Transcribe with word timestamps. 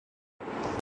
دل 0.03 0.07
لگا 0.07 0.39
کر 0.39 0.47
پڑھائی 0.47 0.63
کرو 0.63 0.79